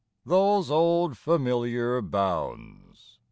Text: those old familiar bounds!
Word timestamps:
those 0.25 0.71
old 0.71 1.15
familiar 1.15 2.01
bounds! 2.01 3.19